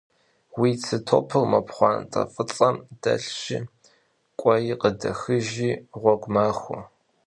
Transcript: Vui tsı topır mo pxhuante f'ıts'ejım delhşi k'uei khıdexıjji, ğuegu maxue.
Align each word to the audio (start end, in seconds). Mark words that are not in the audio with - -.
Vui 0.55 0.71
tsı 0.81 0.97
topır 1.07 1.43
mo 1.51 1.59
pxhuante 1.67 2.21
f'ıts'ejım 2.33 2.75
delhşi 3.01 3.57
k'uei 4.39 4.73
khıdexıjji, 4.81 5.71
ğuegu 6.01 6.29
maxue. 6.33 6.79